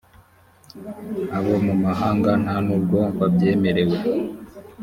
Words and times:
abo 1.37 1.53
mu 1.65 1.73
mahanga 1.83 2.31
nta 2.43 2.55
n’ubwo 2.65 2.99
babyemerewe 3.17 3.97